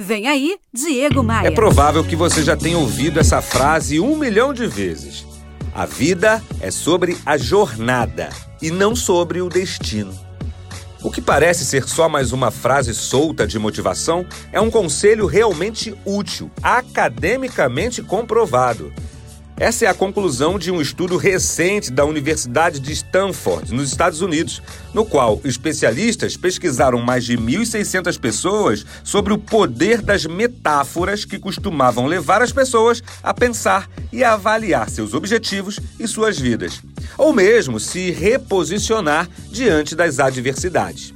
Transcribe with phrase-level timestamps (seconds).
[0.00, 1.48] Vem aí, Diego Maia.
[1.48, 5.26] É provável que você já tenha ouvido essa frase um milhão de vezes.
[5.74, 8.28] A vida é sobre a jornada
[8.62, 10.16] e não sobre o destino.
[11.02, 15.92] O que parece ser só mais uma frase solta de motivação é um conselho realmente
[16.04, 18.92] útil, academicamente comprovado.
[19.60, 24.62] Essa é a conclusão de um estudo recente da Universidade de Stanford, nos Estados Unidos,
[24.94, 32.06] no qual especialistas pesquisaram mais de 1.600 pessoas sobre o poder das metáforas que costumavam
[32.06, 36.80] levar as pessoas a pensar e a avaliar seus objetivos e suas vidas,
[37.16, 41.12] ou mesmo se reposicionar diante das adversidades.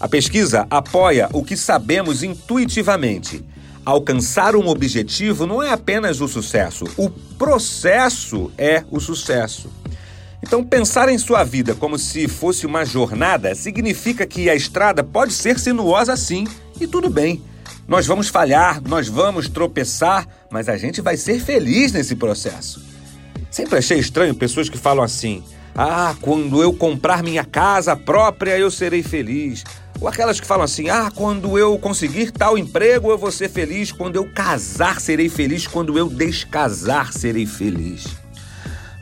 [0.00, 3.44] A pesquisa apoia o que sabemos intuitivamente
[3.86, 9.70] Alcançar um objetivo não é apenas o sucesso, o processo é o sucesso.
[10.42, 15.32] Então, pensar em sua vida como se fosse uma jornada significa que a estrada pode
[15.32, 16.48] ser sinuosa sim,
[16.80, 17.40] e tudo bem.
[17.86, 22.84] Nós vamos falhar, nós vamos tropeçar, mas a gente vai ser feliz nesse processo.
[23.52, 25.44] Sempre achei estranho pessoas que falam assim:
[25.76, 29.62] ah, quando eu comprar minha casa própria eu serei feliz.
[30.00, 33.92] Ou aquelas que falam assim: ah, quando eu conseguir tal emprego eu vou ser feliz,
[33.92, 38.06] quando eu casar serei feliz, quando eu descasar serei feliz.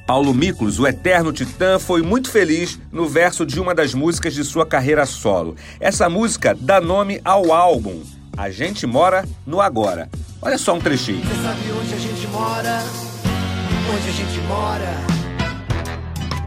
[0.06, 4.44] Paulo Miklos, o eterno titã, foi muito feliz no verso de uma das músicas de
[4.44, 5.56] sua carreira solo.
[5.80, 8.02] Essa música dá nome ao álbum
[8.36, 10.10] A Gente Mora no Agora.
[10.42, 11.24] Olha só um trechinho.
[11.24, 12.82] Você sabe onde a gente mora?
[13.94, 15.14] Onde a gente mora?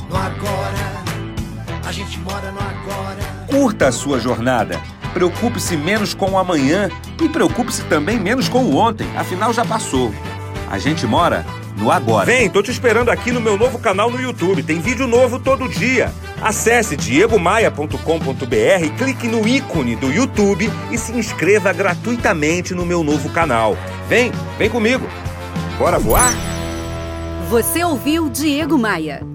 [0.08, 1.07] No agora.
[1.88, 3.48] A gente mora no agora.
[3.50, 4.78] Curta a sua jornada.
[5.14, 6.90] Preocupe-se menos com o amanhã
[7.22, 10.14] e preocupe-se também menos com o ontem, afinal já passou.
[10.70, 11.46] A gente mora
[11.78, 12.26] no agora.
[12.26, 14.64] Vem, tô te esperando aqui no meu novo canal no YouTube.
[14.64, 16.12] Tem vídeo novo todo dia.
[16.42, 17.96] Acesse diegomaia.com.br,
[18.98, 23.78] clique no ícone do YouTube e se inscreva gratuitamente no meu novo canal.
[24.10, 25.08] Vem, vem comigo.
[25.80, 26.34] Bora voar?
[27.50, 29.28] Você ouviu Diego Maia.